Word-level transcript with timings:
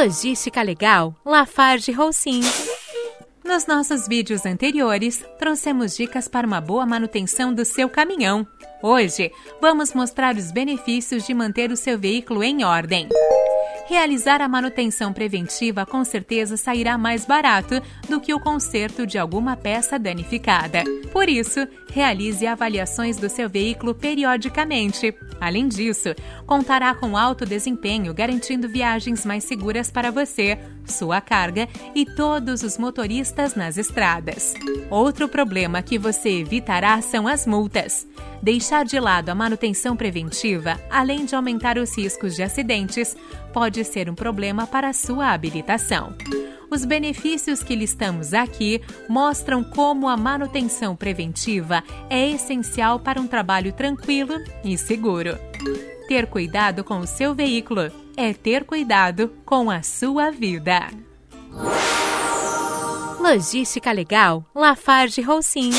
Logística 0.00 0.62
Legal, 0.62 1.12
Lafarge 1.24 1.90
Holcim. 1.90 2.40
Nos 3.44 3.66
nossos 3.66 4.06
vídeos 4.06 4.46
anteriores, 4.46 5.24
trouxemos 5.40 5.96
dicas 5.96 6.28
para 6.28 6.46
uma 6.46 6.60
boa 6.60 6.86
manutenção 6.86 7.52
do 7.52 7.64
seu 7.64 7.88
caminhão. 7.88 8.46
Hoje, 8.80 9.32
vamos 9.60 9.92
mostrar 9.92 10.36
os 10.36 10.52
benefícios 10.52 11.26
de 11.26 11.34
manter 11.34 11.72
o 11.72 11.76
seu 11.76 11.98
veículo 11.98 12.44
em 12.44 12.62
ordem. 12.62 13.08
Realizar 13.88 14.42
a 14.42 14.48
manutenção 14.48 15.14
preventiva 15.14 15.86
com 15.86 16.04
certeza 16.04 16.58
sairá 16.58 16.98
mais 16.98 17.24
barato 17.24 17.80
do 18.06 18.20
que 18.20 18.34
o 18.34 18.38
conserto 18.38 19.06
de 19.06 19.16
alguma 19.16 19.56
peça 19.56 19.98
danificada. 19.98 20.84
Por 21.10 21.26
isso, 21.26 21.66
realize 21.90 22.46
avaliações 22.46 23.16
do 23.16 23.30
seu 23.30 23.48
veículo 23.48 23.94
periodicamente. 23.94 25.14
Além 25.40 25.68
disso, 25.68 26.14
contará 26.46 26.94
com 26.94 27.16
alto 27.16 27.46
desempenho, 27.46 28.12
garantindo 28.12 28.68
viagens 28.68 29.24
mais 29.24 29.44
seguras 29.44 29.90
para 29.90 30.10
você, 30.10 30.58
sua 30.84 31.22
carga 31.22 31.66
e 31.94 32.04
todos 32.04 32.62
os 32.62 32.76
motoristas 32.76 33.54
nas 33.54 33.78
estradas. 33.78 34.52
Outro 34.90 35.30
problema 35.30 35.80
que 35.80 35.98
você 35.98 36.28
evitará 36.40 37.00
são 37.00 37.26
as 37.26 37.46
multas. 37.46 38.06
Deixar 38.42 38.84
de 38.84 38.98
lado 39.00 39.30
a 39.30 39.34
manutenção 39.34 39.96
preventiva, 39.96 40.80
além 40.90 41.24
de 41.24 41.34
aumentar 41.34 41.76
os 41.76 41.96
riscos 41.96 42.34
de 42.36 42.42
acidentes, 42.42 43.16
pode 43.52 43.84
ser 43.84 44.08
um 44.08 44.14
problema 44.14 44.66
para 44.66 44.88
a 44.88 44.92
sua 44.92 45.32
habilitação. 45.32 46.14
Os 46.70 46.84
benefícios 46.84 47.62
que 47.62 47.74
listamos 47.74 48.34
aqui 48.34 48.80
mostram 49.08 49.64
como 49.64 50.08
a 50.08 50.16
manutenção 50.16 50.94
preventiva 50.94 51.82
é 52.10 52.28
essencial 52.30 53.00
para 53.00 53.20
um 53.20 53.26
trabalho 53.26 53.72
tranquilo 53.72 54.34
e 54.62 54.76
seguro. 54.76 55.38
Ter 56.06 56.26
cuidado 56.26 56.84
com 56.84 56.98
o 57.00 57.06
seu 57.06 57.34
veículo 57.34 57.90
é 58.16 58.32
ter 58.32 58.64
cuidado 58.64 59.32
com 59.44 59.70
a 59.70 59.82
sua 59.82 60.30
vida. 60.30 60.88
Logística 63.20 63.90
Legal, 63.92 64.44
Lafarge 64.54 65.20
Roussin. 65.20 65.70